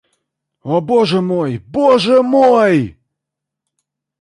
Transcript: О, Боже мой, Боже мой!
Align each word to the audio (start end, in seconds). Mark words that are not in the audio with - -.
О, 0.63 0.81
Боже 0.81 1.21
мой, 1.21 1.57
Боже 1.59 2.21
мой! 2.23 2.97